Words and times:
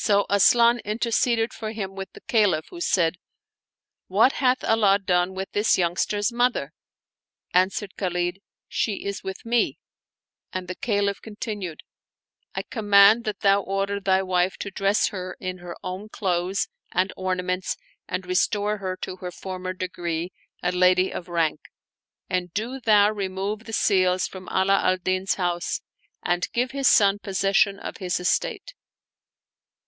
So 0.00 0.26
Asian 0.30 0.78
interceded 0.84 1.52
for 1.52 1.72
him 1.72 1.96
with 1.96 2.12
the 2.12 2.20
Caliph, 2.20 2.66
who 2.70 2.80
said, 2.80 3.16
"What 4.06 4.34
hath 4.34 4.62
Allah 4.62 5.00
done 5.00 5.34
with 5.34 5.50
this 5.50 5.76
youngster's 5.76 6.32
mother?" 6.32 6.72
Answered 7.52 7.96
Khalid," 7.96 8.38
She 8.68 9.04
is 9.04 9.24
with 9.24 9.44
me," 9.44 9.76
and 10.52 10.68
the 10.68 10.76
Caliph 10.76 11.20
con 11.20 11.34
tinued," 11.34 11.80
I 12.54 12.62
command 12.62 13.24
that 13.24 13.40
thou 13.40 13.60
order 13.60 13.98
thy 13.98 14.22
wife 14.22 14.56
to 14.58 14.70
dress 14.70 15.08
her 15.08 15.36
in 15.40 15.58
her 15.58 15.76
own 15.82 16.08
clothes 16.10 16.68
and 16.92 17.12
ornaments 17.16 17.76
and 18.06 18.24
restore 18.24 18.78
her 18.78 18.96
to 18.98 19.16
her 19.16 19.32
former 19.32 19.72
degree, 19.72 20.30
a 20.62 20.70
lady 20.70 21.10
of 21.12 21.26
rank; 21.28 21.58
and 22.30 22.54
do 22.54 22.78
thou 22.78 23.10
remove 23.10 23.64
the 23.64 23.72
seals 23.72 24.28
from 24.28 24.48
Ala 24.48 24.78
al 24.80 24.98
Din's 24.98 25.34
house 25.34 25.80
and 26.22 26.48
give 26.52 26.70
his 26.70 26.86
son 26.86 27.18
possession 27.18 27.80
of 27.80 27.96
his 27.96 28.20
estate." 28.20 28.74